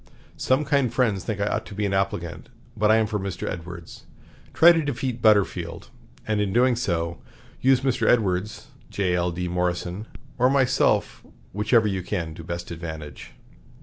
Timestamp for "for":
3.05-3.19